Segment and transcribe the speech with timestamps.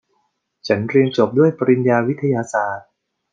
[0.67, 2.89] ฉันเรียนจบด้วยปริญญาวิทยาศาสตร์